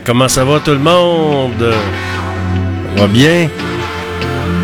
[0.00, 1.74] Comment ça va tout le monde?
[2.94, 3.48] Ça va bien?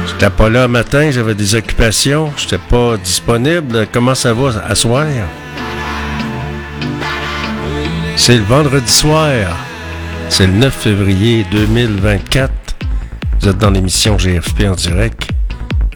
[0.06, 3.86] J'étais pas là matin, j'avais des occupations, j'étais pas disponible.
[3.92, 5.06] Comment ça va à soir?
[8.16, 9.30] C'est le vendredi soir.
[10.28, 12.52] C'est le 9 février 2024.
[13.40, 15.30] Vous êtes dans l'émission GFP en direct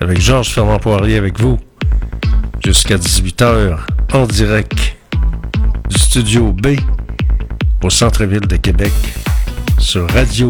[0.00, 1.58] avec Georges Fernand Poirier avec vous
[2.64, 3.78] jusqu'à 18h
[4.12, 4.96] en direct
[5.88, 6.76] du studio B
[7.82, 8.92] au centre-ville de Québec
[9.92, 10.48] sur radio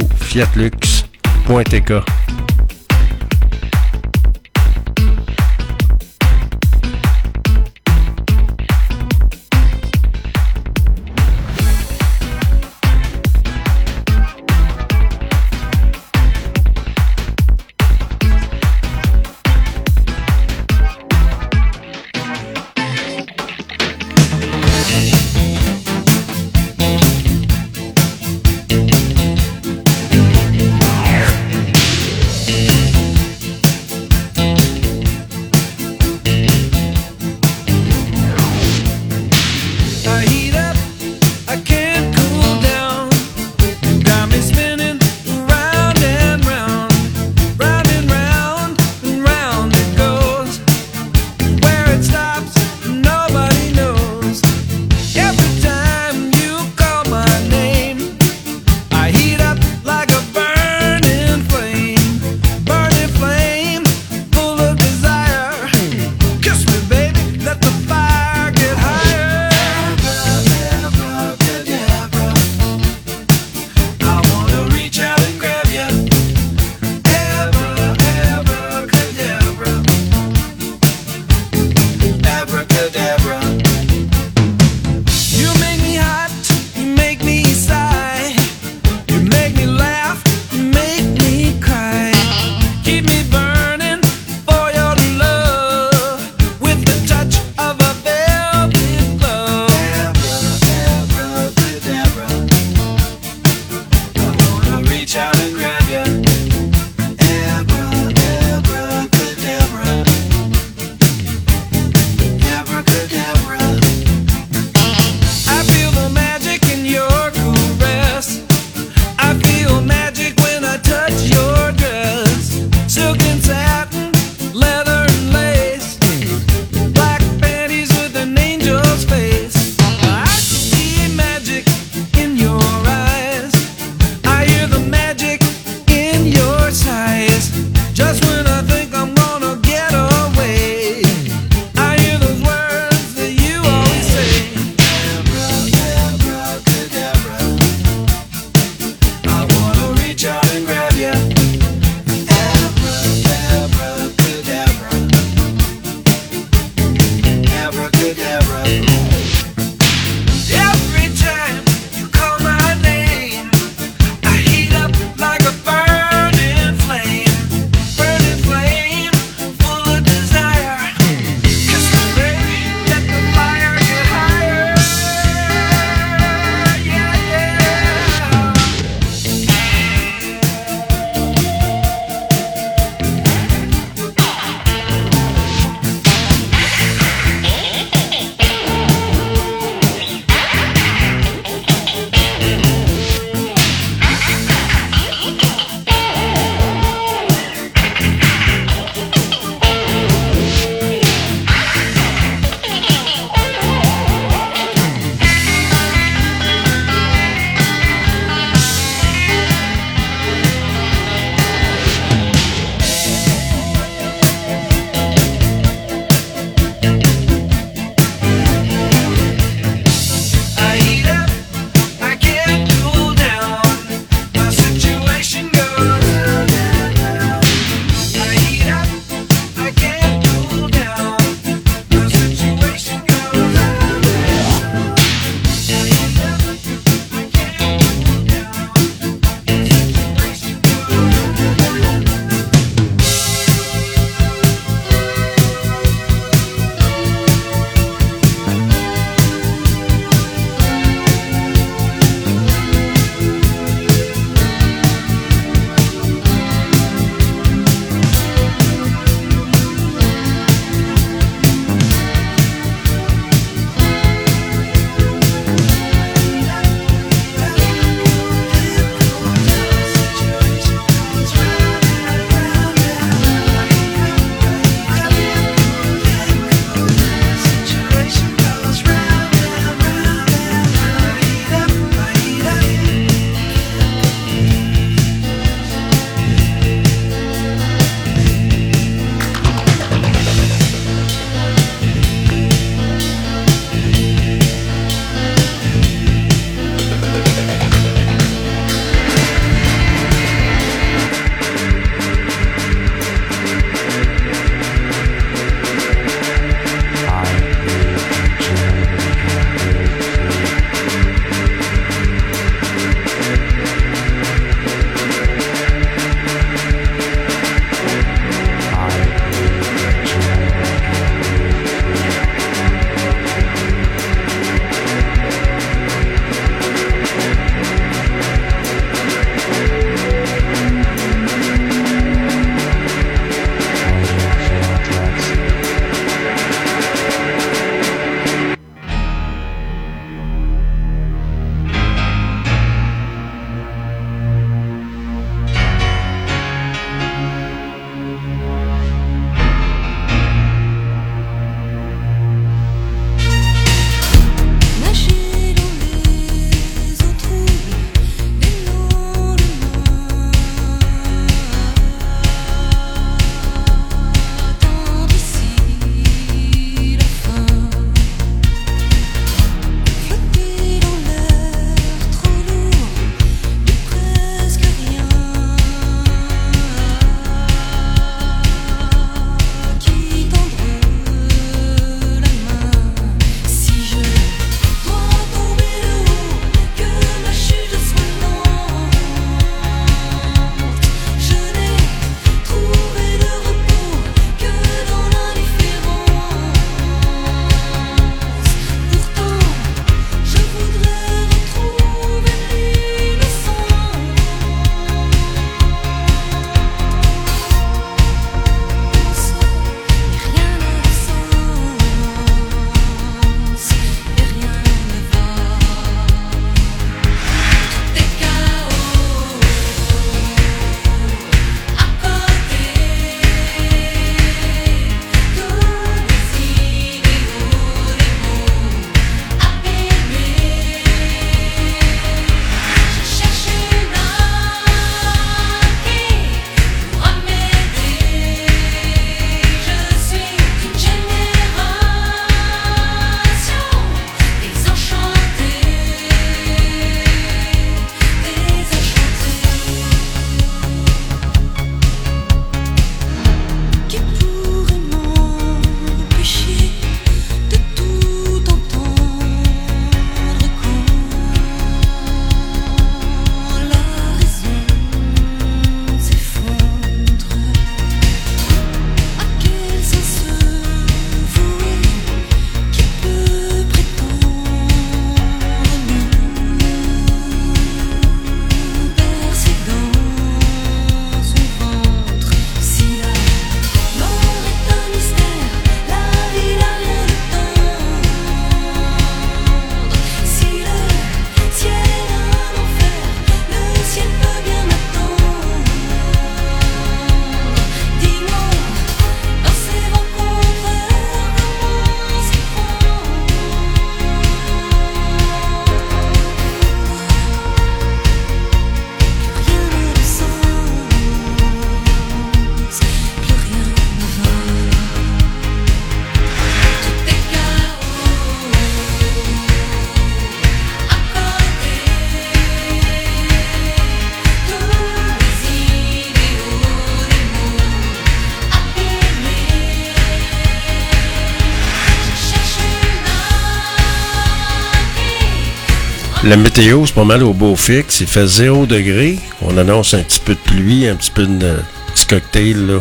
[536.33, 538.01] La météo, c'est pas mal au beau fixe.
[538.01, 539.19] Il fait 0 degré.
[539.43, 541.59] On annonce un petit peu de pluie, un petit peu de euh,
[541.93, 542.81] petit cocktail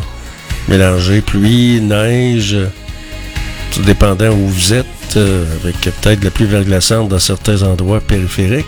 [0.70, 1.20] mélangé.
[1.20, 2.56] Pluie, neige,
[3.74, 4.86] tout dépendant où vous êtes,
[5.18, 8.66] euh, avec peut-être la pluie verglaçante dans certains endroits périphériques.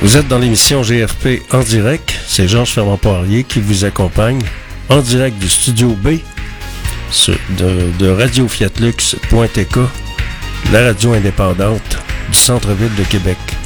[0.00, 2.14] Vous êtes dans l'émission GFP en direct.
[2.28, 4.42] C'est Georges Fermand-Poirier qui vous accompagne
[4.90, 6.18] en direct du Studio B
[7.58, 9.76] de, de radiofiatlux.tk,
[10.70, 11.98] la radio indépendante
[12.30, 13.57] du centre-ville de Québec.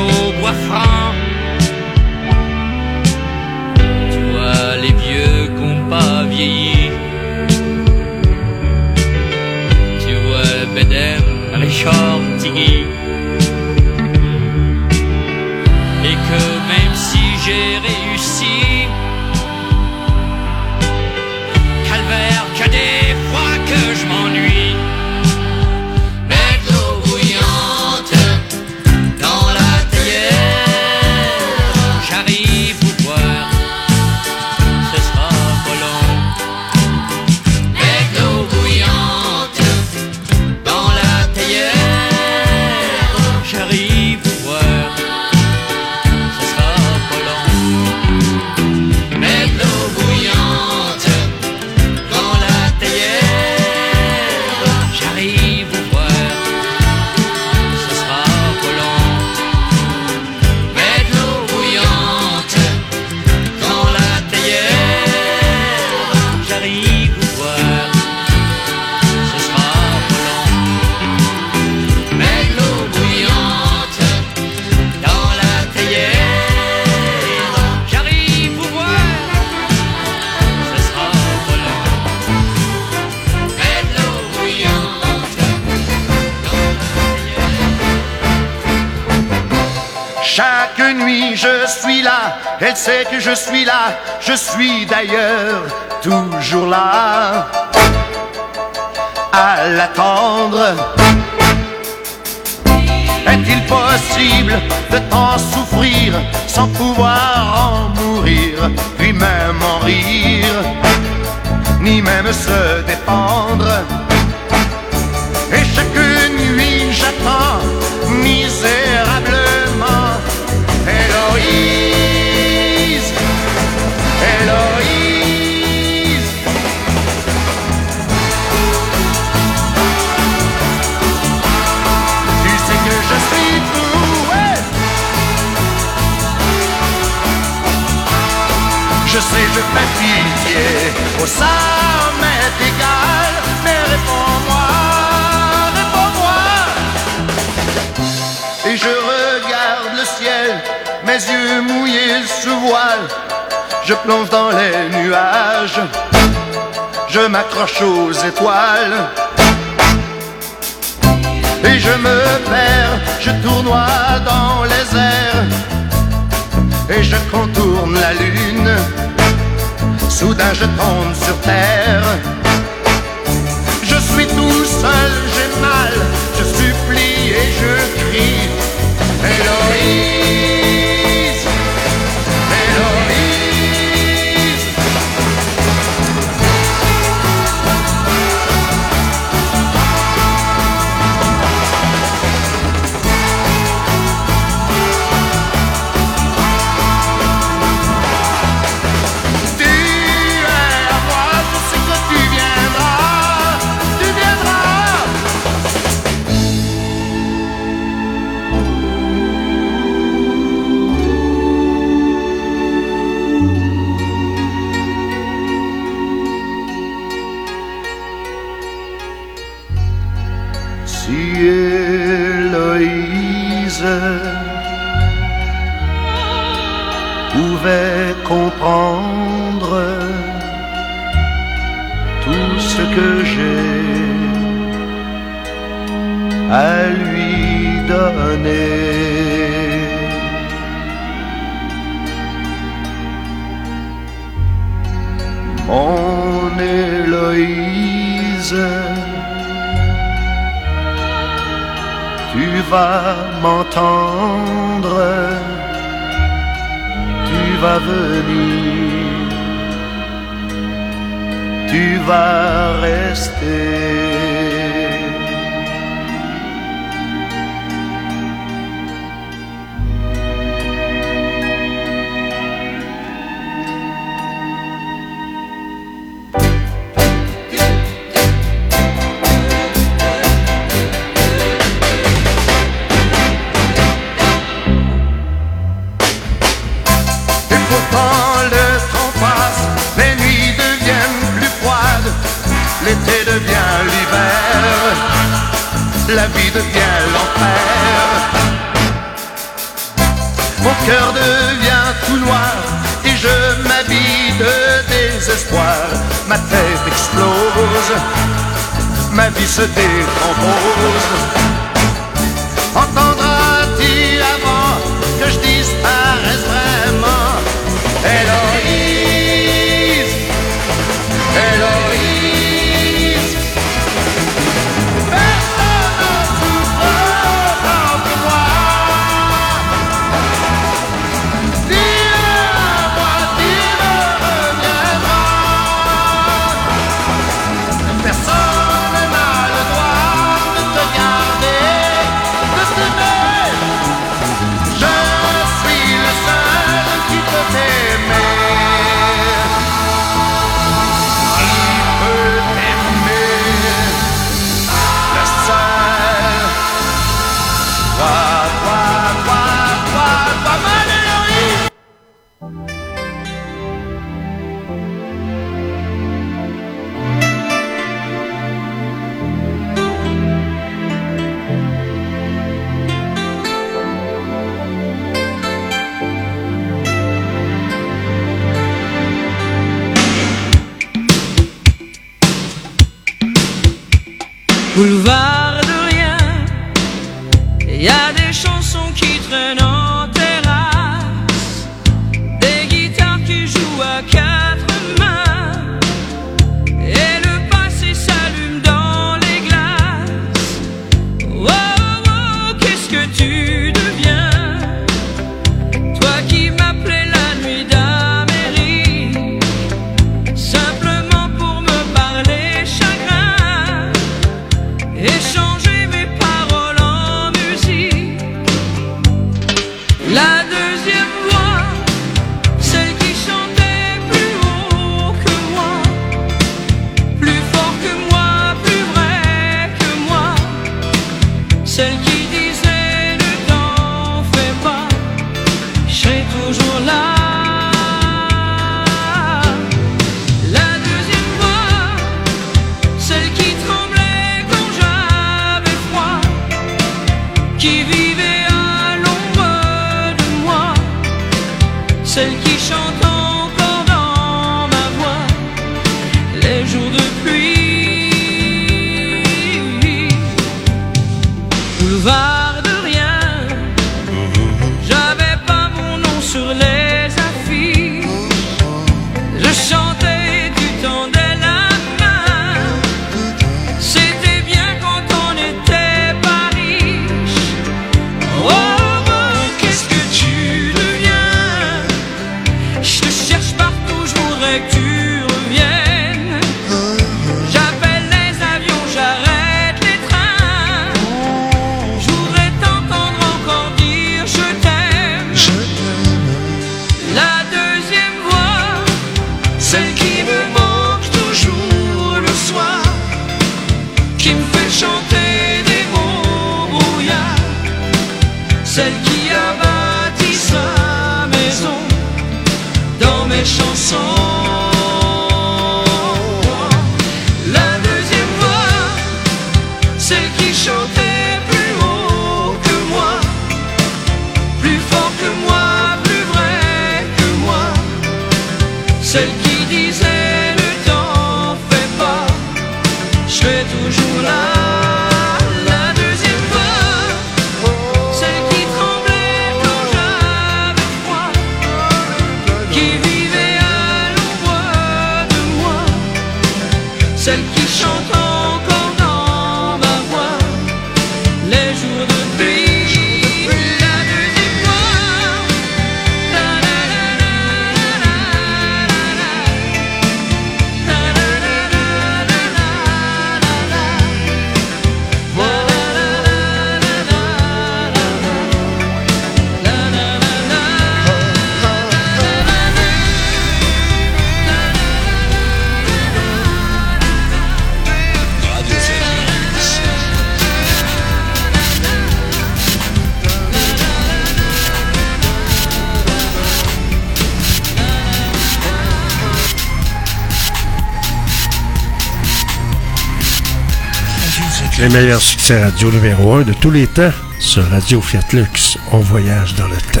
[594.92, 598.76] Meilleurs succès radio numéro 1 de tous les temps sur Radio Fiat Lux.
[598.92, 600.00] On voyage dans le temps.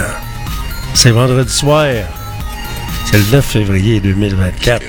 [0.94, 1.86] C'est vendredi soir.
[3.04, 4.82] C'est le 9 février 2024.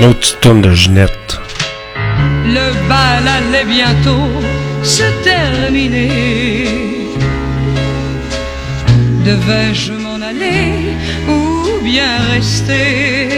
[0.00, 1.40] L'autre tourne de Ginette.
[2.44, 4.28] Le bal allait bientôt
[4.82, 6.89] se terminer.
[9.30, 10.96] Devais-je m'en aller
[11.28, 13.28] ou bien rester?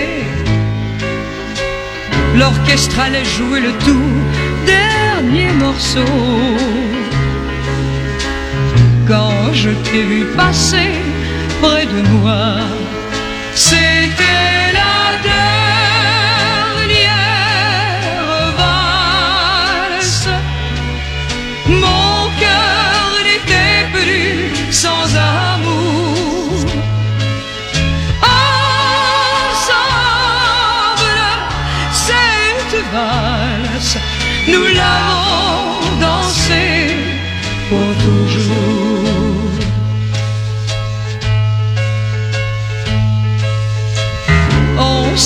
[2.35, 4.17] L'orchestre allait jouer le tout
[4.65, 6.15] dernier morceau.
[9.07, 10.93] Quand je t'ai vu passer
[11.61, 12.55] près de moi,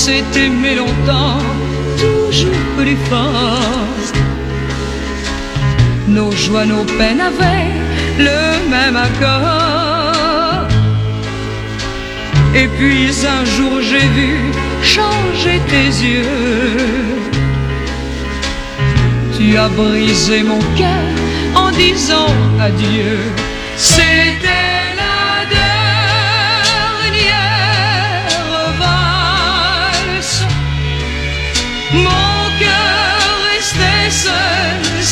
[0.06, 1.42] s'est aimé longtemps,
[1.98, 4.04] toujours plus fort.
[6.06, 7.72] Nos joies, nos peines avaient
[8.28, 8.40] le
[8.74, 10.68] même accord.
[12.54, 14.32] Et puis un jour j'ai vu
[14.94, 16.46] changer tes yeux.
[19.36, 21.10] Tu as brisé mon cœur
[21.62, 22.32] en disant
[22.68, 23.18] adieu.
[23.76, 24.65] C'était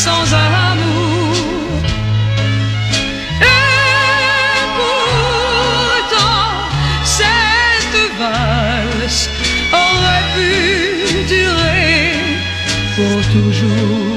[0.04, 1.34] sans amour.
[3.40, 6.50] Et pourtant,
[7.18, 9.30] cette valse
[9.72, 12.12] aurait pu durer
[12.96, 14.13] pour toujours.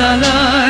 [0.00, 0.69] 啦啦。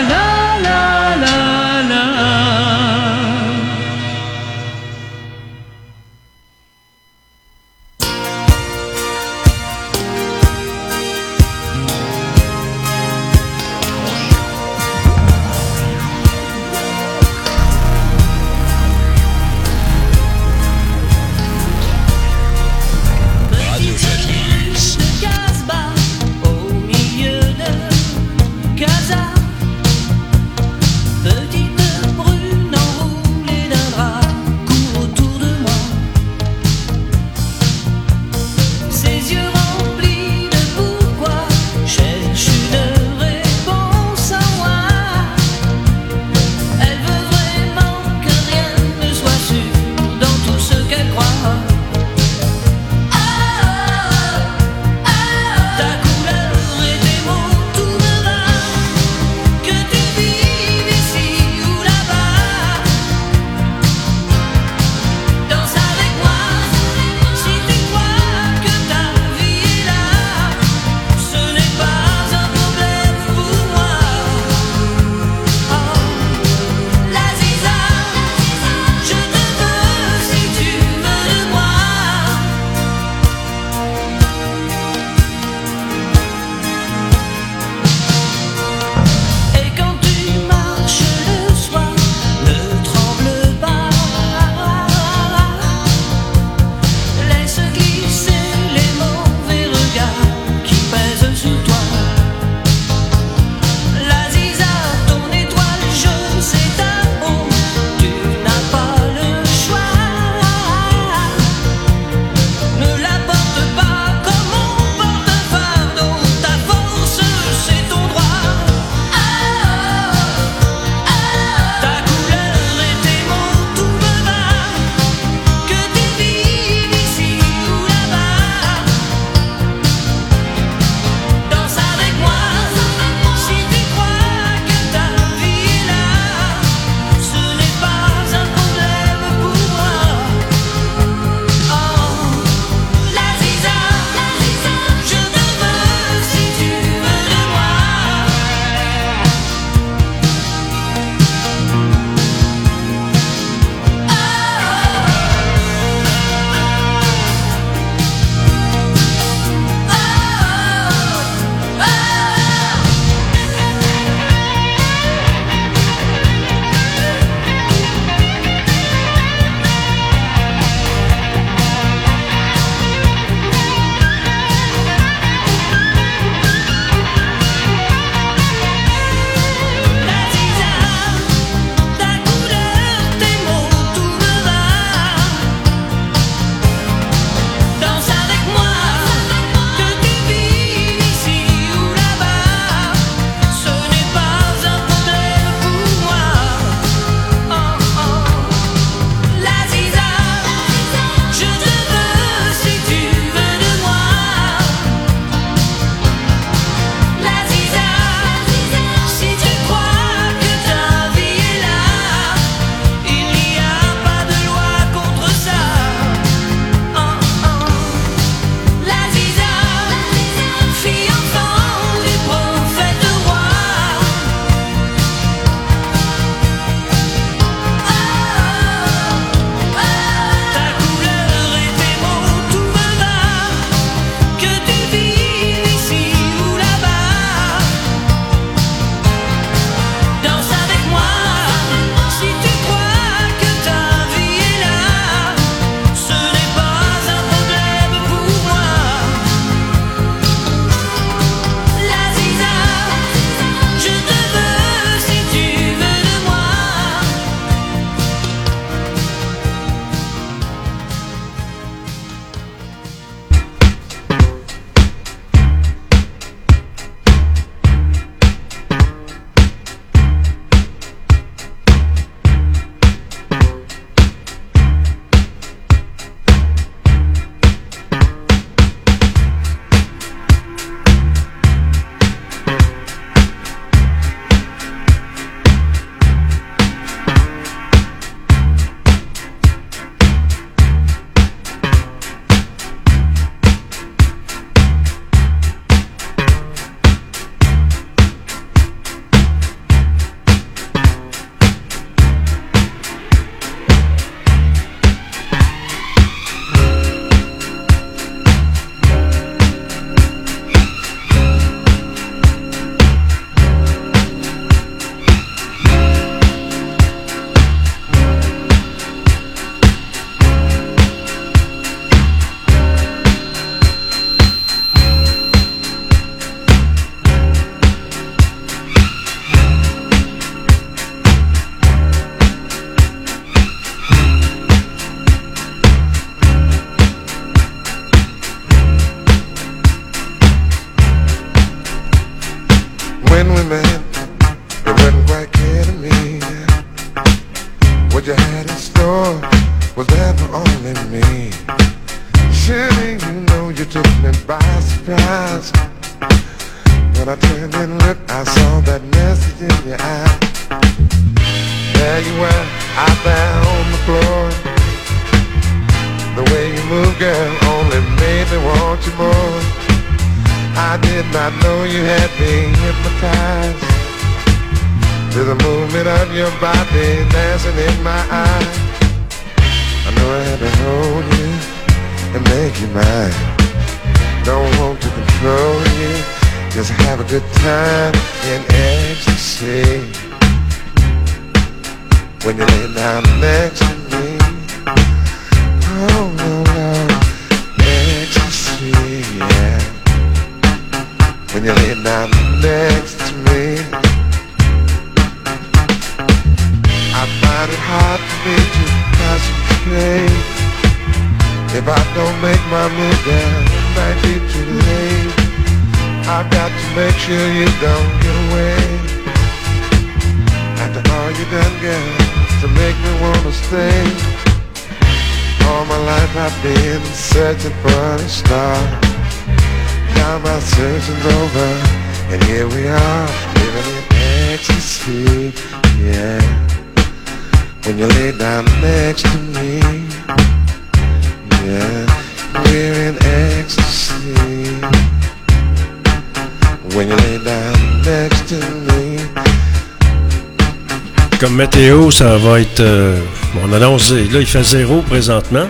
[451.91, 452.61] Ça va être.
[452.61, 452.99] Euh,
[453.45, 453.93] on annonce.
[453.93, 455.47] Là, il fait zéro présentement.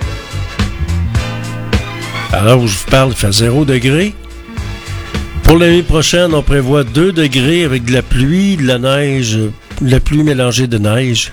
[2.33, 4.15] Alors où je vous parle, il fait zéro degré.
[5.43, 9.91] Pour l'année prochaine, on prévoit 2 degrés avec de la pluie, de la neige, de
[9.91, 11.33] la pluie mélangée de neige.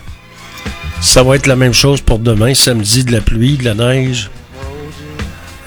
[1.01, 4.31] Ça va être la même chose pour demain, samedi, de la pluie, de la neige.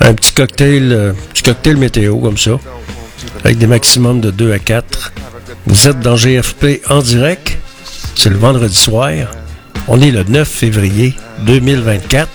[0.00, 2.58] Un petit cocktail, euh, petit cocktail météo comme ça,
[3.44, 5.12] avec des maximums de 2 à 4.
[5.66, 7.59] Vous êtes dans GFP en direct.
[8.22, 9.30] C'est le vendredi soir.
[9.88, 11.14] On est le 9 février
[11.46, 12.28] 2024.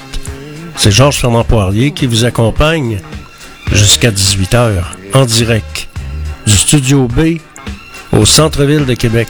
[0.76, 3.02] C'est Georges Fernand Poirier qui vous accompagne
[3.72, 4.82] jusqu'à 18h
[5.14, 5.88] en direct
[6.48, 7.38] du Studio B
[8.14, 9.30] au centre-ville de Québec.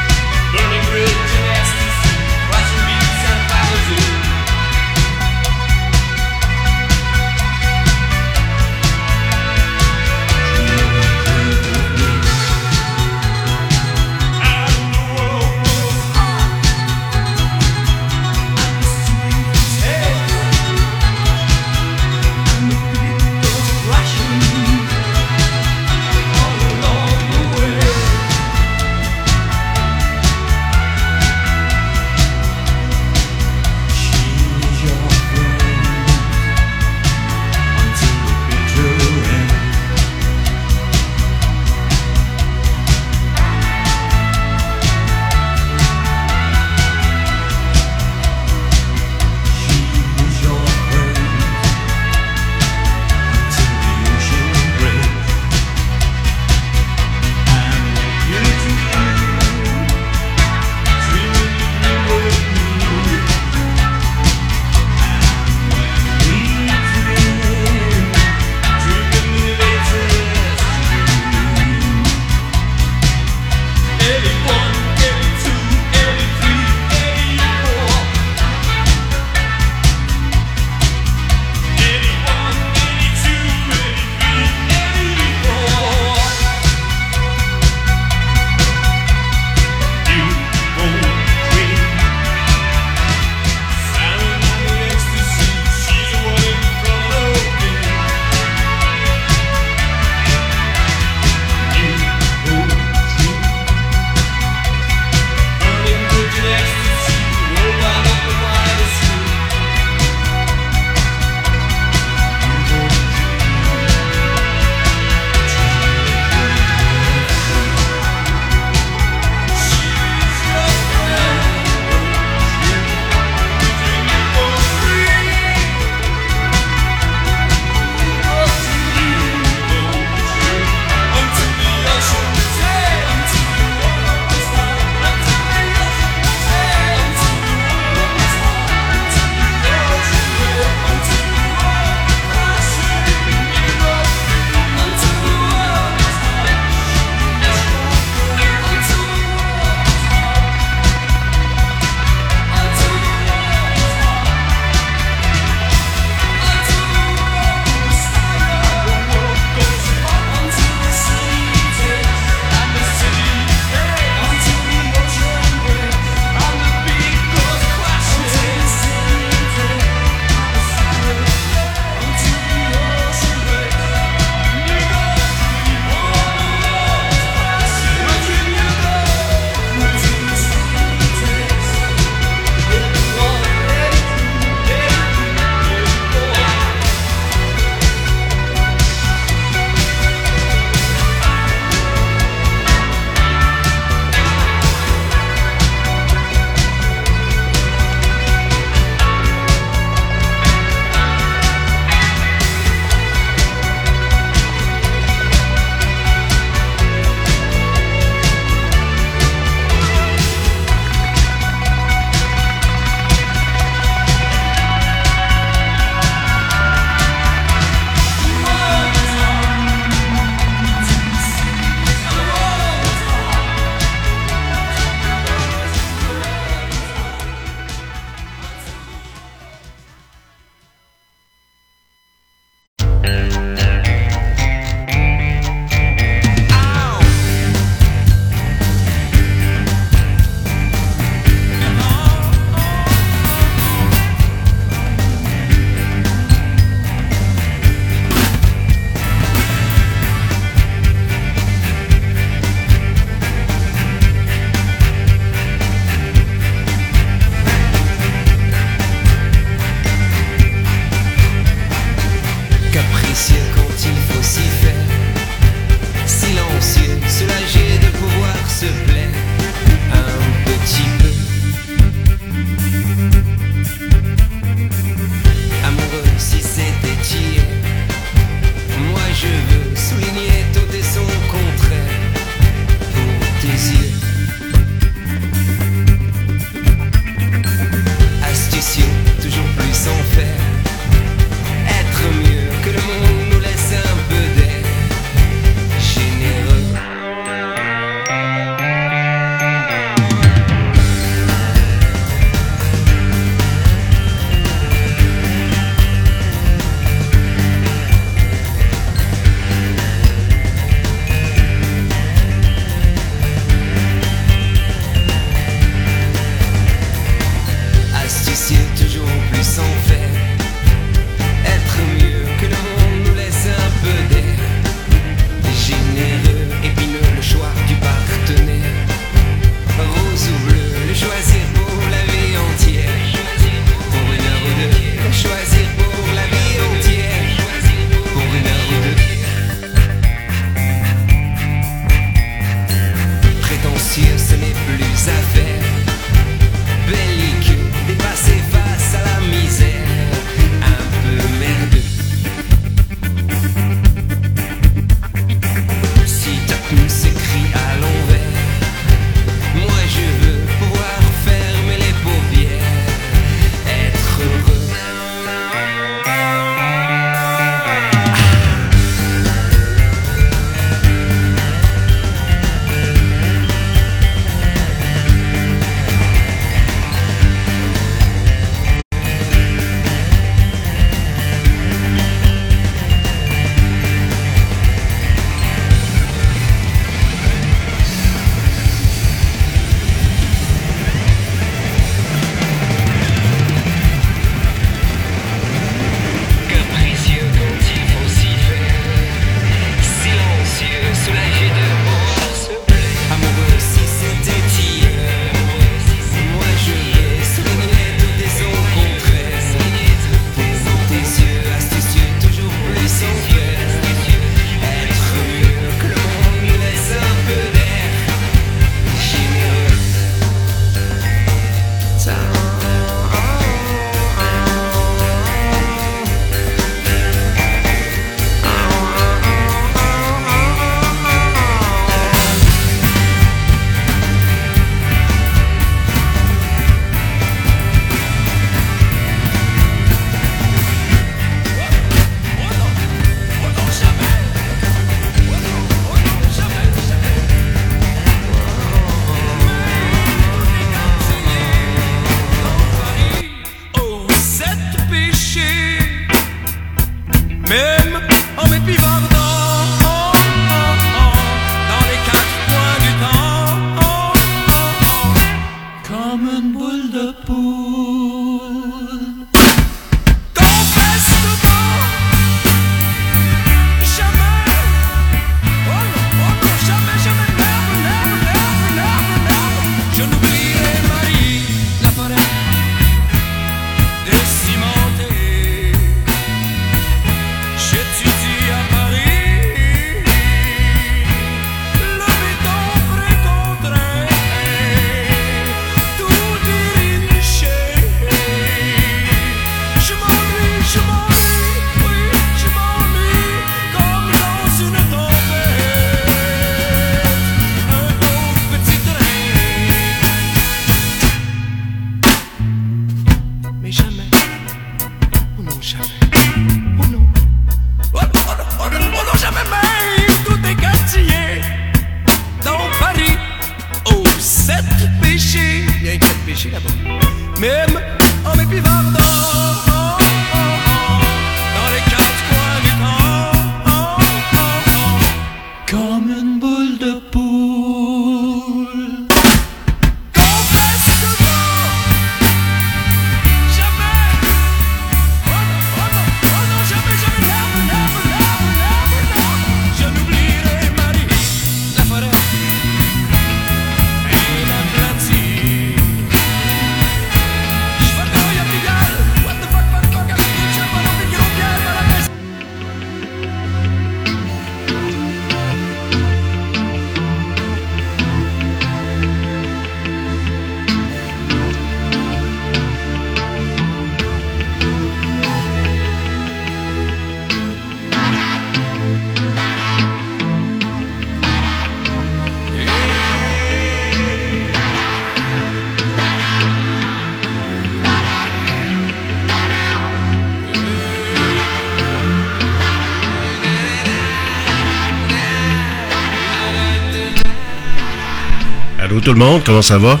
[599.06, 600.00] tout le monde, comment ça va?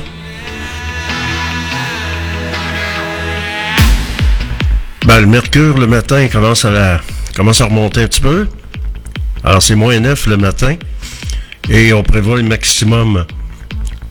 [5.06, 7.00] Ben, le mercure le matin commence à, la,
[7.36, 8.48] commence à remonter un petit peu.
[9.44, 10.74] Alors c'est moins 9 le matin.
[11.70, 13.26] Et on prévoit le maximum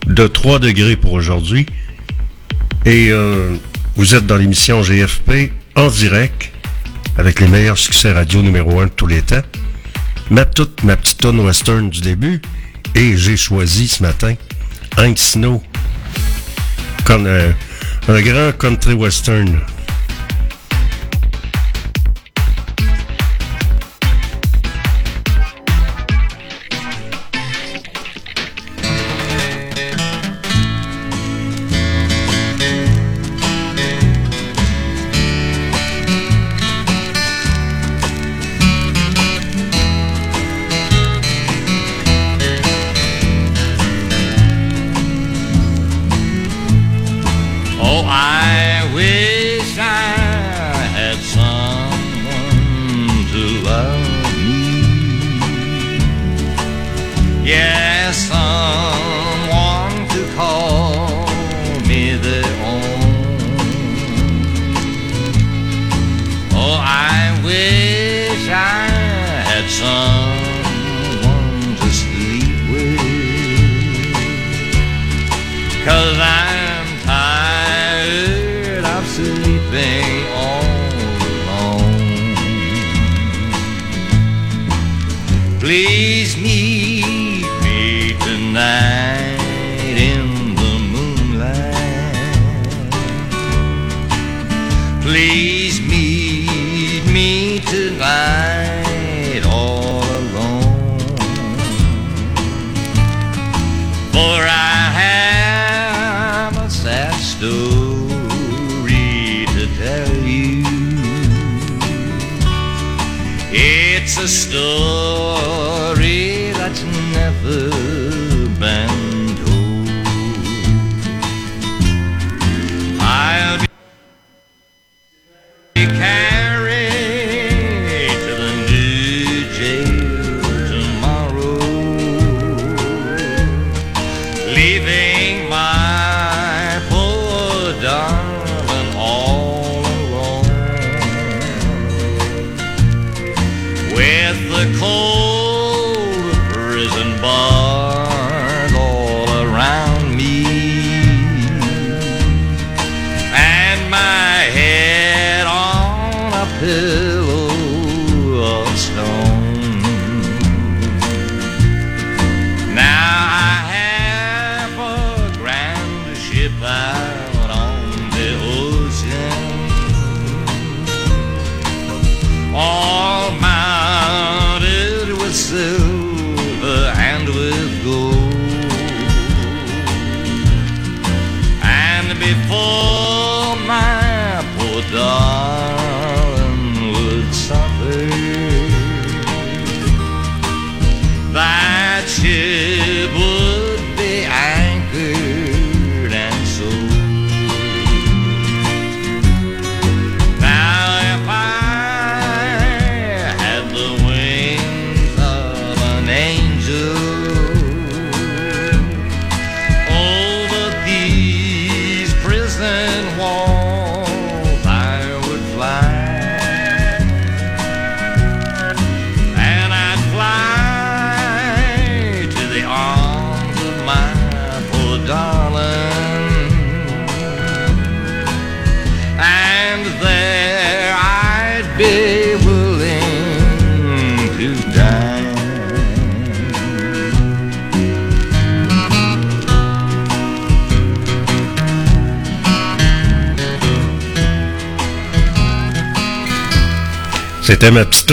[0.06, 1.66] de 3 degrés pour aujourd'hui.
[2.86, 3.54] Et euh,
[3.96, 6.52] vous êtes dans l'émission GFP en direct
[7.18, 9.42] avec les meilleurs succès radio numéro 1 de tous les temps.
[10.30, 12.40] Ma, toute, ma petite tonne western du début.
[12.94, 14.36] Et j'ai choisi ce matin
[14.96, 15.62] Hank Snow.
[17.04, 17.52] Comme euh,
[18.08, 19.60] un grand country western.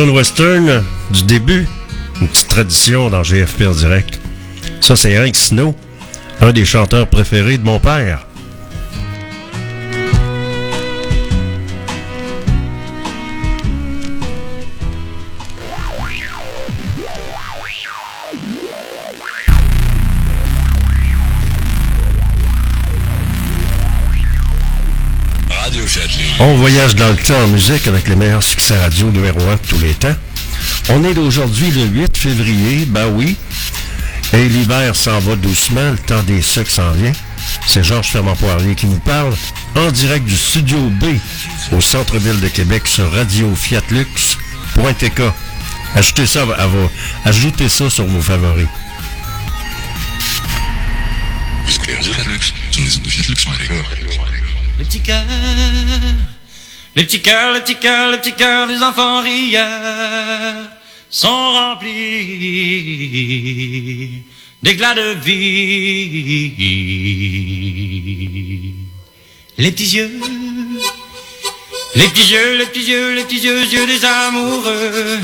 [0.10, 0.82] western euh,
[1.12, 1.68] du début.
[2.22, 4.20] Une petite tradition dans GFP en direct.
[4.82, 5.76] Ça, c'est Hank Snow,
[6.42, 8.26] un des chanteurs préférés de mon père.
[26.46, 29.60] On voyage dans le temps en musique avec les meilleurs succès radio numéro 1 de
[29.66, 30.14] tous les temps.
[30.90, 33.38] On est aujourd'hui le 8 février, ben oui.
[34.34, 37.14] Et l'hiver s'en va doucement, le temps des sucres s'en vient.
[37.66, 39.34] C'est Georges Fermant Poirier qui nous parle
[39.78, 41.06] en direct du Studio B
[41.72, 43.82] au centre-ville de Québec sur Radio Fiat
[45.96, 46.92] Ajoutez ça, à vos,
[47.24, 48.68] ajoutez ça sur vos favoris.
[54.78, 55.24] Petit cœur
[57.02, 60.70] petits cœurs, les petits cœurs, les petits cœurs des enfants rieurs
[61.10, 61.94] sont remplis
[64.62, 66.54] d'éclats de vie.
[69.58, 70.20] Les petits yeux,
[71.96, 75.20] les petits yeux, les petits yeux, les petits yeux, yeux des amoureux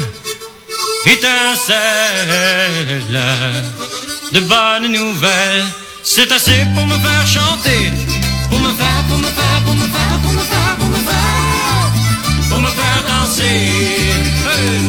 [1.05, 1.79] étincelle
[4.31, 5.65] de bonnes nouvelles.
[6.03, 7.91] C'est assez pour me faire chanter,
[8.49, 10.68] pour me faire, pour me faire, pour me faire, pour me faire
[13.39, 13.55] danser.
[14.45, 14.81] Hey.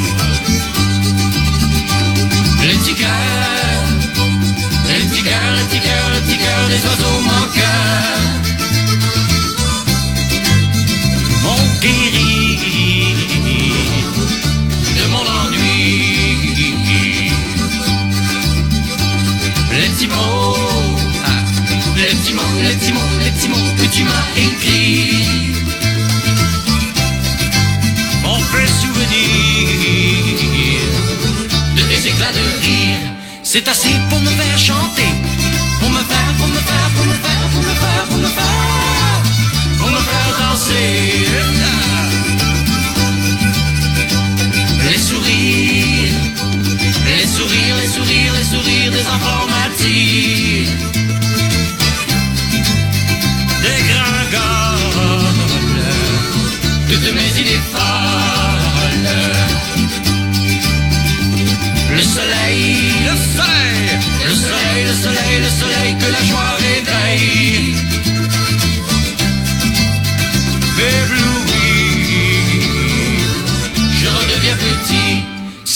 [2.63, 3.11] Les petits cœurs,
[4.89, 8.21] les petits cœurs, les petits cœurs, les petits des oiseaux manqueurs.
[11.43, 13.15] Mon guéri
[14.97, 15.81] de mon ennui.
[19.73, 21.43] Les petits mots, ah,
[21.97, 25.60] les petits mots, les petits mots, les petits mots que tu m'as écrits.
[31.77, 32.99] De tes éclats de rire.
[33.43, 35.09] C'est assez pour me faire chanter,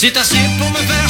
[0.05, 1.09] C'est assez pour me faire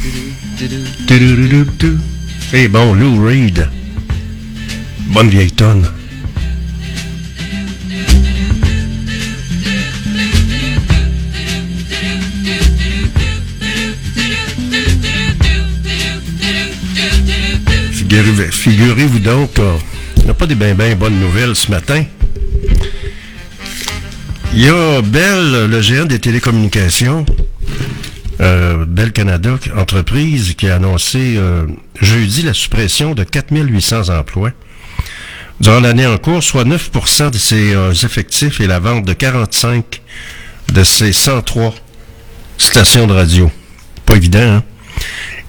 [2.53, 3.67] Eh bon, Lou Reed.
[5.07, 5.87] Bonne vieille tonne.
[17.91, 19.75] Figurez- Figurez-vous donc, euh,
[20.23, 22.03] on n'a pas des bien ben bonnes nouvelles ce matin.
[24.53, 27.25] Il y a Bell, le géant des télécommunications,
[28.41, 31.65] euh, Canada, entreprise, qui a annoncé euh,
[32.01, 34.51] jeudi la suppression de 4800 emplois
[35.59, 40.01] durant l'année en cours, soit 9% de ses euh, effectifs et la vente de 45
[40.73, 41.75] de ses 103
[42.57, 43.51] stations de radio.
[44.05, 44.63] Pas évident, hein?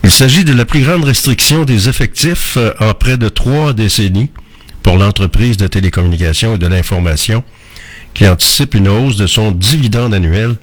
[0.05, 4.31] Il s'agit de la plus grande restriction des effectifs euh, en près de trois décennies
[4.83, 7.45] pour l'entreprise de télécommunications et de l'information
[8.13, 10.57] qui anticipe une hausse de son dividende annuel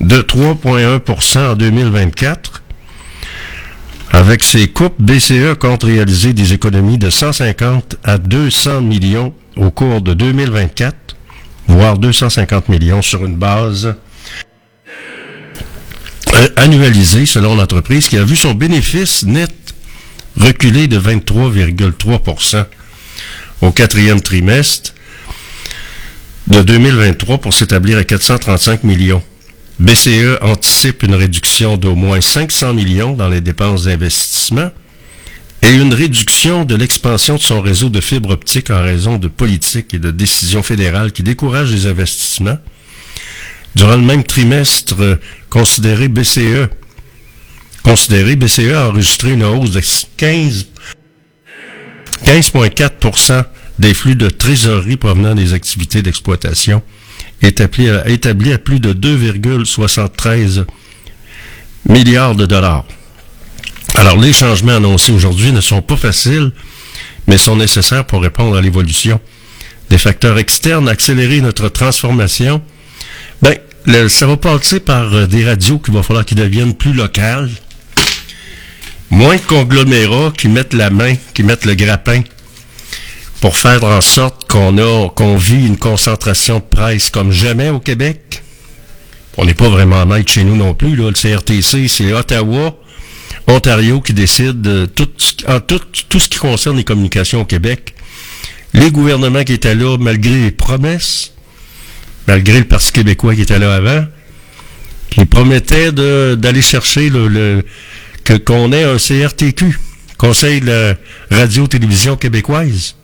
[0.00, 2.62] de 3,1% en 2024.
[4.12, 10.00] Avec ces coupes, BCE compte réaliser des économies de 150 à 200 millions au cours
[10.00, 11.16] de 2024,
[11.68, 13.94] voire 250 millions sur une base
[16.34, 19.54] euh, annualisée selon l'entreprise qui a vu son bénéfice net
[20.36, 22.64] reculer de 23,3%
[23.60, 24.94] au quatrième trimestre
[26.46, 29.22] de 2023 pour s'établir à 435 millions.
[29.80, 34.70] BCE anticipe une réduction d'au moins 500 millions dans les dépenses d'investissement
[35.62, 39.94] et une réduction de l'expansion de son réseau de fibres optiques en raison de politiques
[39.94, 42.58] et de décisions fédérales qui découragent les investissements.
[43.74, 46.68] Durant le même trimestre, considéré BCE,
[47.82, 49.80] considéré BCE a enregistré une hausse de
[50.18, 50.66] 15
[52.26, 53.44] 15,4%
[53.78, 56.82] des flux de trésorerie provenant des activités d'exploitation
[57.42, 60.64] établi à, établi à plus de 2,73
[61.88, 62.84] milliards de dollars.
[63.94, 66.52] Alors, les changements annoncés aujourd'hui ne sont pas faciles,
[67.26, 69.20] mais sont nécessaires pour répondre à l'évolution
[69.88, 72.62] des facteurs externes, accélérer notre transformation.
[73.42, 73.56] Ben,
[74.08, 77.50] ça va passer par euh, des radios qu'il va falloir qu'ils deviennent plus locales,
[79.10, 82.22] moins de conglomérats qui mettent la main, qui mettent le grappin
[83.40, 87.80] pour faire en sorte qu'on a, qu'on vit une concentration de presse comme jamais au
[87.80, 88.42] Québec.
[89.36, 91.04] On n'est pas vraiment maître chez nous non plus, là.
[91.10, 92.76] Le CRTC, c'est Ottawa,
[93.46, 95.08] Ontario qui décide de tout,
[95.48, 97.94] en tout, tout ce qui concerne les communications au Québec.
[98.74, 101.32] Les gouvernements qui étaient là, malgré les promesses,
[102.28, 104.04] malgré le Parti québécois qui était là avant,
[105.10, 107.64] qui promettait de- d'aller chercher le, le-
[108.22, 109.78] que qu'on ait un CRTQ,
[110.18, 110.94] Conseil de la
[111.30, 112.94] radio-télévision québécoise.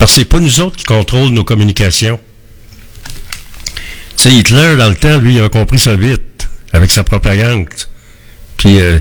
[0.00, 2.18] Parce que c'est pas nous autres qui contrôlent nos communications.
[4.16, 7.68] Tu Hitler, dans le temps, lui, il a compris ça vite, avec sa propagande.
[8.56, 8.98] Puis, euh,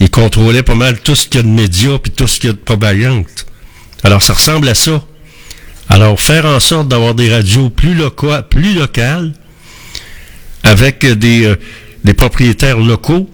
[0.00, 2.48] il contrôlait pas mal tout ce qu'il y a de médias, puis tout ce qu'il
[2.48, 3.26] y a de propagande.
[4.02, 5.04] Alors, ça ressemble à ça.
[5.90, 9.34] Alors, faire en sorte d'avoir des radios plus, loca- plus locales,
[10.62, 11.56] avec des, euh,
[12.04, 13.28] des propriétaires locaux,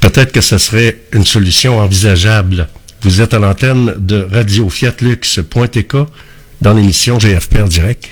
[0.00, 2.68] peut-être que ce serait une solution envisageable.
[3.02, 5.96] Vous êtes à l'antenne de Radio Fiat Lux.tk
[6.60, 8.08] dans l'émission GFP en direct.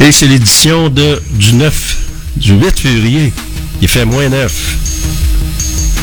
[0.00, 1.98] Et c'est l'édition du 9,
[2.36, 3.32] du 8 février.
[3.82, 5.97] Il fait moins 9.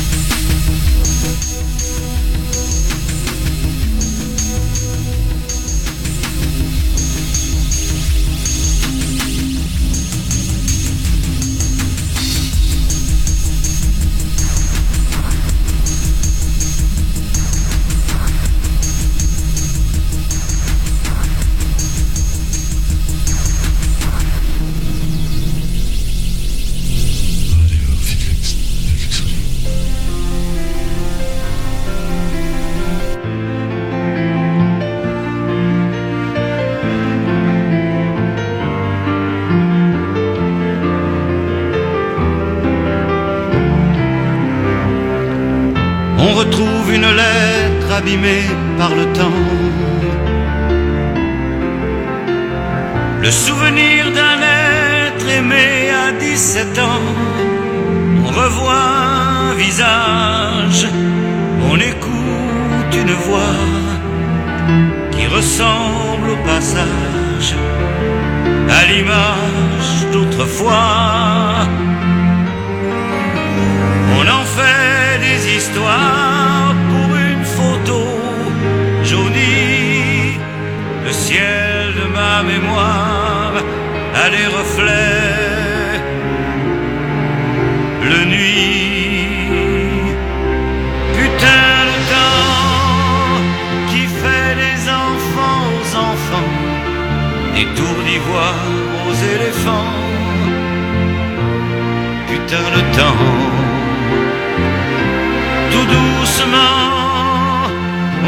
[105.76, 107.68] Tout doucement,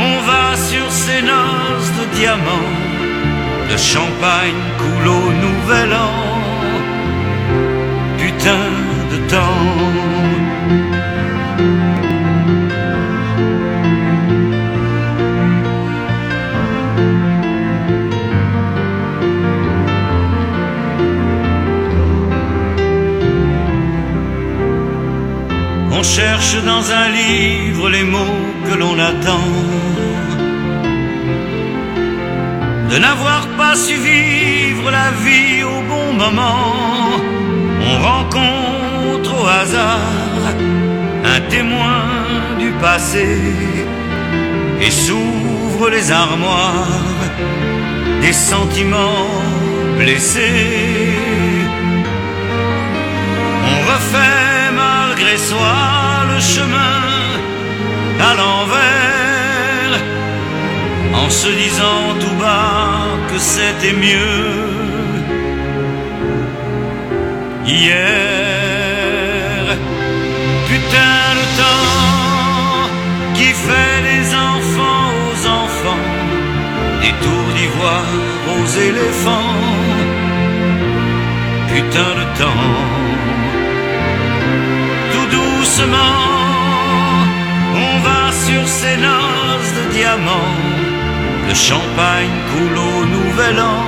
[0.08, 2.74] on va sur ces noces de diamants.
[3.70, 6.18] Le champagne coule au nouvel an.
[8.18, 8.68] Putain
[9.12, 10.37] de temps.
[26.18, 29.52] Cherche dans un livre les mots que l'on attend.
[32.92, 36.64] De n'avoir pas su vivre la vie au bon moment.
[37.90, 40.42] On rencontre au hasard
[41.36, 42.02] un témoin
[42.58, 43.28] du passé
[44.86, 47.06] et s'ouvre les armoires
[48.24, 49.30] des sentiments
[50.00, 51.14] blessés.
[53.72, 56.07] On refait malgré soi
[56.38, 57.02] le chemin
[58.30, 59.94] à l'envers
[61.22, 64.60] en se disant tout bas que c'était mieux
[67.66, 67.98] hier.
[70.70, 71.94] Putain de temps
[73.38, 76.06] qui fait des enfants aux enfants,
[77.04, 78.12] des tours d'ivoire
[78.54, 79.56] aux éléphants.
[81.74, 82.98] Putain de temps
[85.84, 85.90] on
[88.00, 90.56] va sur ces noces de diamants.
[91.48, 93.84] Le champagne coule au nouvel an.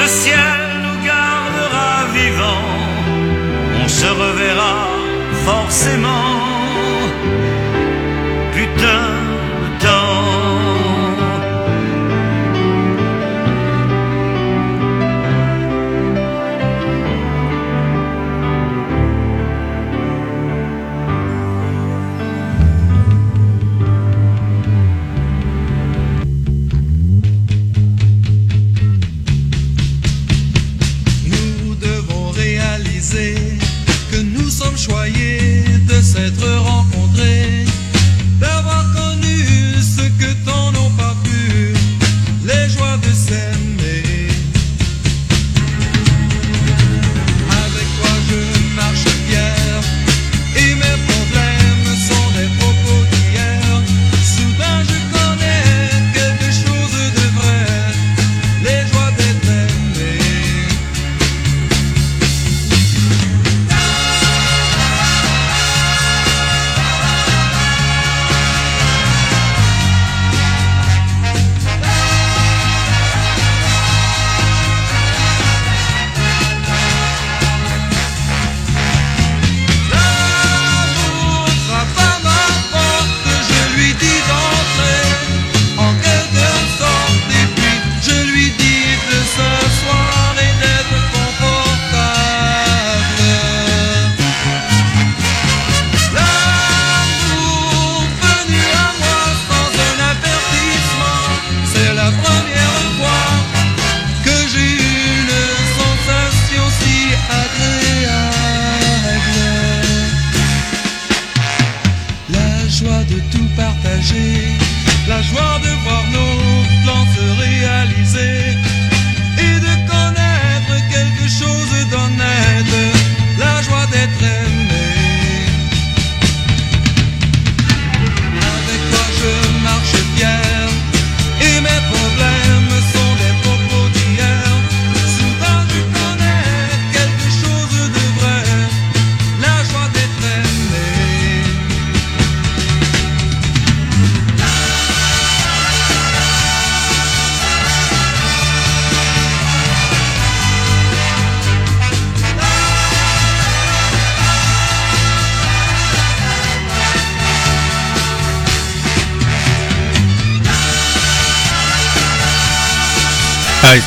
[0.00, 2.72] le ciel nous gardera vivants.
[3.82, 4.76] On se reverra
[5.44, 6.35] forcément.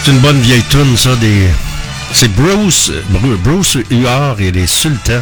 [0.03, 1.47] C'est une bonne vieille tune, ça, des...
[2.11, 5.21] C'est Bruce, Bru- Bruce Huard et les Sultans.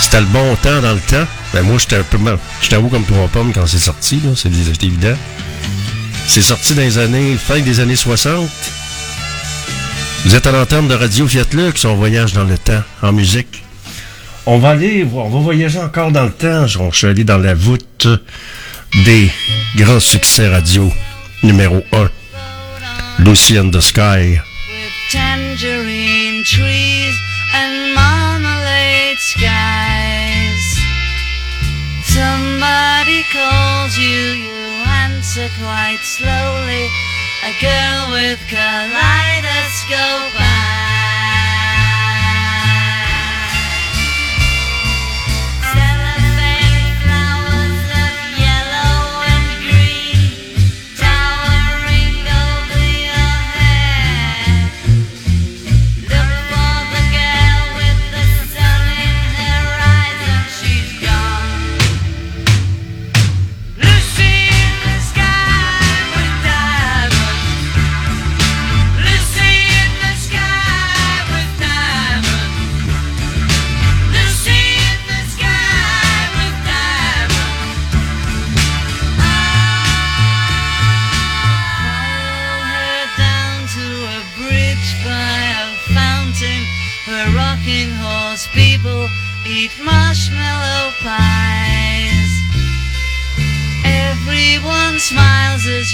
[0.00, 1.26] C'était le bon temps dans le temps.
[1.52, 2.16] Ben moi, j'étais un peu...
[2.18, 4.48] mal- J'étais haut comme trois pommes quand c'est sorti, là, c'est
[4.82, 5.16] évident.
[6.26, 7.36] C'est sorti dans les années...
[7.36, 8.48] fin des années 60.
[10.24, 13.62] Vous êtes à l'antenne de Radio Fiat Lux, on voyage dans le temps, en musique.
[14.46, 16.66] On va aller, voir- on va voyager encore dans le temps.
[16.66, 18.08] Je suis allé dans la voûte
[19.04, 19.30] des
[19.76, 20.90] grands succès radio.
[21.42, 22.08] Numéro 1.
[23.18, 24.40] Lucy and the Sky.
[24.68, 27.16] with tangerine trees
[27.54, 30.64] and marmalade skies.
[32.04, 34.56] Somebody calls you, you
[35.04, 36.86] answer quite slowly.
[37.44, 40.89] A girl with kaleidoscope eyes.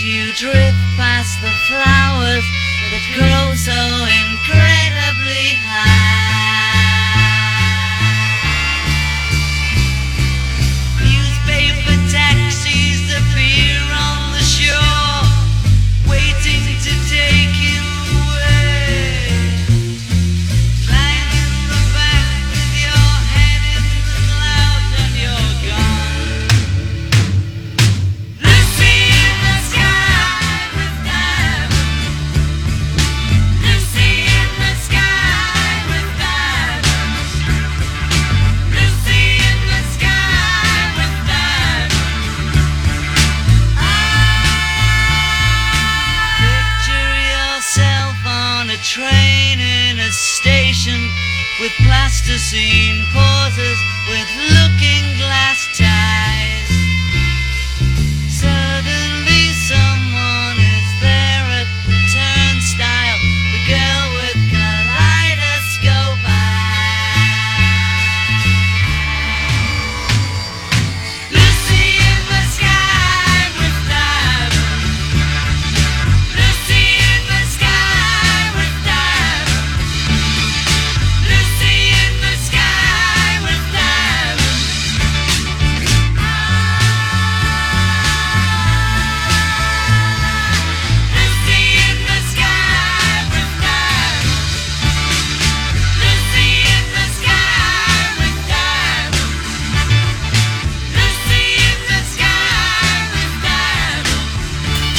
[0.07, 2.47] You drift past the flowers
[2.95, 4.26] that grow so incredibly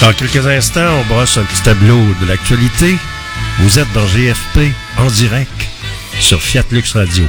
[0.07, 2.95] Dans quelques instants, on brosse un petit tableau de l'actualité.
[3.59, 5.67] Vous êtes dans GFP en direct
[6.21, 7.25] sur Fiat Lux Radio.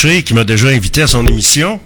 [0.00, 1.78] Qui m'a déjà invité à son émission.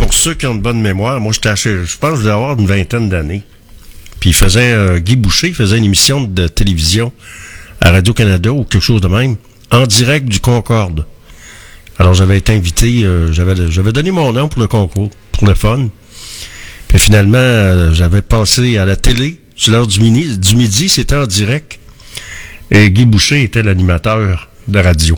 [0.00, 2.58] Pour ceux qui ont de bonne mémoire, moi, j'étais je pense que je devais avoir
[2.58, 3.44] une vingtaine d'années.
[4.18, 7.12] Puis il faisait, euh, Guy Boucher, il faisait une émission de télévision
[7.80, 9.36] à Radio-Canada ou quelque chose de même,
[9.70, 11.06] en direct du Concorde.
[12.00, 15.54] Alors j'avais été invité, euh, j'avais, j'avais donné mon nom pour le concours, pour le
[15.54, 15.86] fun.
[16.88, 21.28] Puis finalement, euh, j'avais passé à la télé, sur l'heure du, du midi, c'était en
[21.28, 21.78] direct.
[22.72, 25.16] Et Guy Boucher était l'animateur de radio.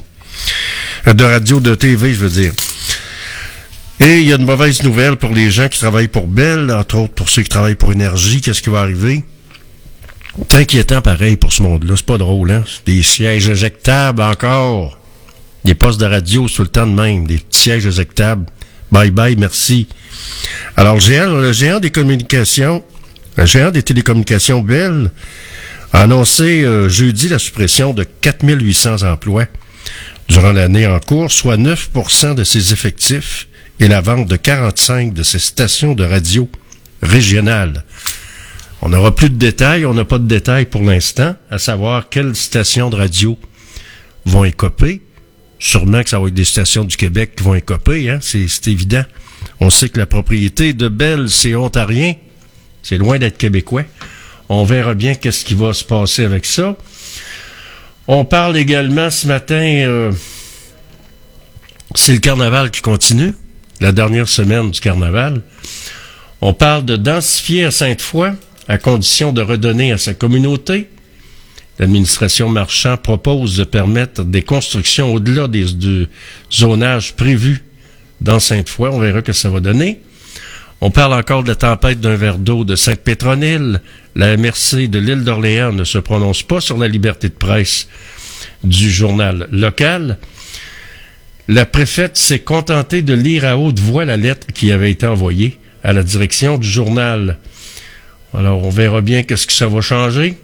[1.14, 2.52] De radio, de TV, je veux dire.
[4.00, 6.98] Et il y a une mauvaise nouvelle pour les gens qui travaillent pour Bell, entre
[6.98, 8.40] autres pour ceux qui travaillent pour Énergie.
[8.40, 9.24] Qu'est-ce qui va arriver?
[10.50, 11.94] C'est inquiétant pareil pour ce monde-là.
[11.96, 12.64] C'est pas drôle, hein?
[12.66, 14.98] C'est Des sièges éjectables encore.
[15.64, 17.26] Des postes de radio tout le temps de même.
[17.26, 18.44] Des sièges éjectables.
[18.90, 19.86] Bye bye, merci.
[20.76, 22.82] Alors, le géant, le géant des communications,
[23.36, 25.10] le géant des télécommunications Bell
[25.92, 29.46] a annoncé euh, jeudi la suppression de 4800 emplois
[30.28, 33.48] durant l'année en cours, soit 9% de ses effectifs
[33.80, 36.48] et la vente de 45 de ses stations de radio
[37.02, 37.84] régionales.
[38.82, 42.36] On n'aura plus de détails, on n'a pas de détails pour l'instant, à savoir quelles
[42.36, 43.38] stations de radio
[44.24, 45.02] vont écoper.
[45.58, 48.18] Sûrement que ça va être des stations du Québec qui vont écoper, hein?
[48.20, 49.04] c'est évident.
[49.60, 52.14] On sait que la propriété de Bell, c'est ontarien,
[52.82, 53.84] c'est loin d'être québécois.
[54.48, 56.76] On verra bien qu'est-ce qui va se passer avec ça.
[58.08, 60.12] On parle également ce matin, euh,
[61.96, 63.34] c'est le carnaval qui continue,
[63.80, 65.42] la dernière semaine du carnaval.
[66.40, 68.32] On parle de densifier à Sainte-Foy
[68.68, 70.88] à condition de redonner à sa communauté.
[71.80, 76.06] L'administration marchand propose de permettre des constructions au-delà du
[76.52, 77.64] zonage prévu
[78.20, 78.88] dans Sainte-Foy.
[78.92, 80.00] On verra que ça va donner.
[80.80, 83.80] On parle encore de la tempête d'un verre d'eau de Sainte-Pétronille.
[84.16, 87.86] La MRC de l'île d'Orléans ne se prononce pas sur la liberté de presse
[88.64, 90.16] du journal local.
[91.48, 95.58] La préfète s'est contentée de lire à haute voix la lettre qui avait été envoyée
[95.84, 97.36] à la direction du journal.
[98.32, 100.38] Alors, on verra bien qu'est-ce que ça va changer.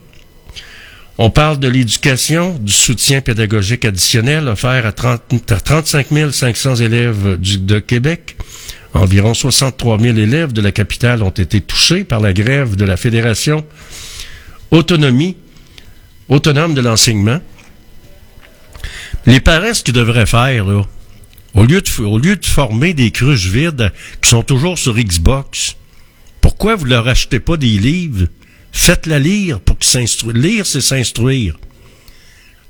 [1.16, 7.38] On parle de l'éducation, du soutien pédagogique additionnel offert à, 30 à 35 500 élèves
[7.40, 8.36] de Québec.
[8.94, 12.96] Environ 63 000 élèves de la capitale ont été touchés par la grève de la
[12.96, 13.64] Fédération
[14.70, 15.36] Autonomie,
[16.28, 17.40] autonome de l'enseignement.
[19.26, 20.82] Les parents, ce qu'ils devraient faire, là,
[21.54, 25.76] au lieu, de, former des cruches vides qui sont toujours sur Xbox,
[26.40, 28.26] pourquoi vous leur achetez pas des livres?
[28.72, 30.42] Faites-la lire pour qu'ils s'instruisent.
[30.42, 31.58] Lire, c'est s'instruire.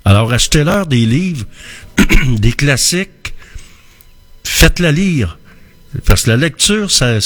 [0.05, 1.47] Alors, achetez-leur des livres,
[2.39, 3.35] des classiques,
[4.43, 5.39] faites-la lire.
[6.07, 7.19] Parce que la lecture, ça,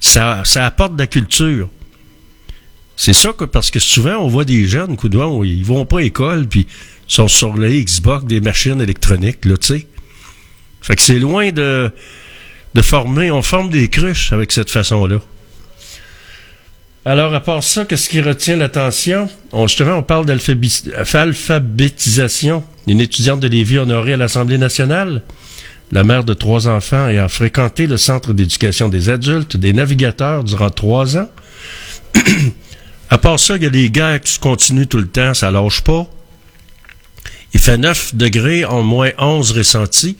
[0.00, 1.68] ça, apporte de la culture.
[2.96, 6.02] C'est ça que, parce que souvent, on voit des jeunes, vent, ils vont pas à
[6.02, 6.66] l'école, puis
[7.08, 9.86] ils sont sur les Xbox, des machines électroniques, là, tu sais.
[10.80, 11.90] Fait que c'est loin de,
[12.82, 15.18] former, on forme des cruches avec cette façon-là.
[17.06, 19.28] Alors, à part ça, qu'est-ce qui retient l'attention?
[19.52, 22.64] On, justement, on parle d'alphabétisation.
[22.86, 25.22] Une étudiante de Lévis honorée à l'Assemblée nationale,
[25.92, 30.70] la mère de trois enfants ayant fréquenté le Centre d'éducation des adultes, des navigateurs durant
[30.70, 31.28] trois ans.
[33.10, 35.50] à part ça, il y a les guerres qui se continuent tout le temps, ça
[35.50, 36.06] lâche pas.
[37.54, 40.16] Il fait 9 degrés, en moins 11 ressentis.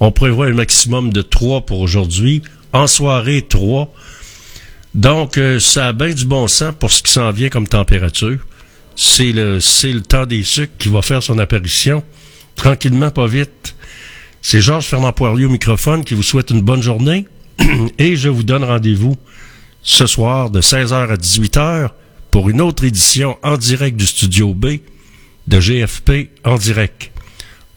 [0.00, 2.42] On prévoit un maximum de 3 pour aujourd'hui.
[2.72, 3.92] En soirée, 3.
[4.94, 8.38] Donc, euh, ça a bien du bon sens pour ce qui s'en vient comme température.
[8.96, 12.04] C'est le, c'est le temps des sucres qui va faire son apparition.
[12.54, 13.73] Tranquillement, pas vite.
[14.46, 17.26] C'est Georges Fernand Poirier au microphone qui vous souhaite une bonne journée.
[17.98, 19.16] Et je vous donne rendez-vous
[19.80, 21.88] ce soir de 16h à 18h
[22.30, 24.80] pour une autre édition en direct du Studio B
[25.46, 27.10] de GFP en direct.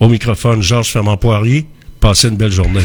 [0.02, 1.68] Au microphone, Georges Fernand Poirier.
[2.02, 2.84] Passez une belle journée.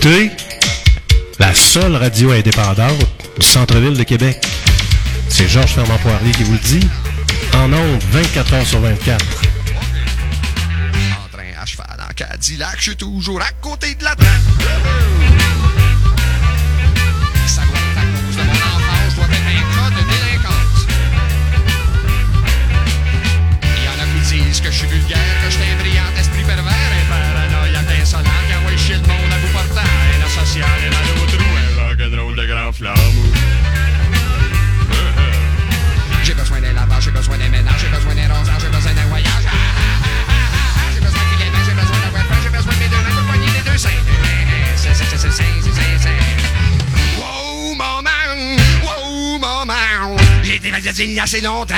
[0.00, 0.30] écoutez
[1.38, 3.06] la seule radio indépendante
[3.38, 4.42] du centre-ville de Québec.
[5.28, 6.88] C'est Georges Fermant Poirier qui vous le dit.
[7.54, 9.24] En ondes, 24 heures sur 24.
[11.24, 15.39] En train à cheval en Cadillac, je suis toujours à côté de la traque.
[50.90, 51.74] était assez longtemps.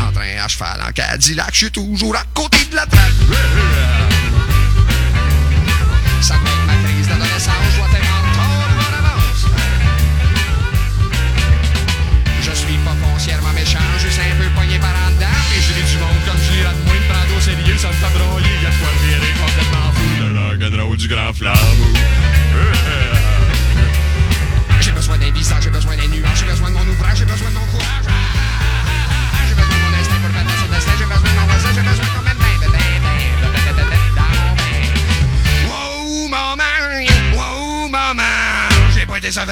[0.00, 3.02] En train à cheval, en Cadillac, je suis toujours à côté de la trappe.
[6.20, 9.46] Ça doit être ma crise d'adolescence, je vois dois être en avance.
[12.40, 15.26] Je suis pas foncièrement méchant, je suis un peu poigné par en dedans,
[15.56, 17.88] et je ris du monde comme je l'ai de moins de prendre au sérieux, ça
[17.88, 18.78] me fait broyer, gars, je
[19.40, 21.83] complètement fou, le rock'n'roll du grand flamme.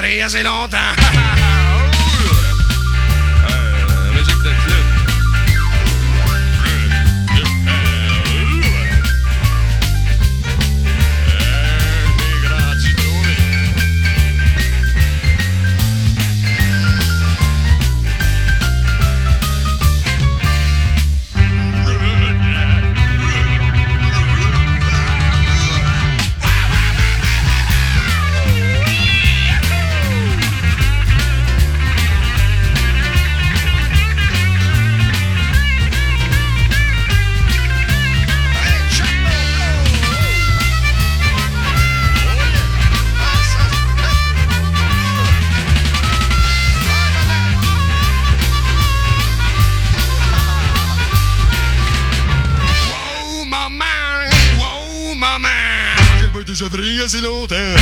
[0.04, 1.41] Été sabré
[57.12, 57.81] sabré assez